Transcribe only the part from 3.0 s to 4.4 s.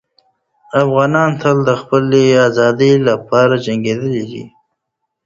لپاره جنګېدلي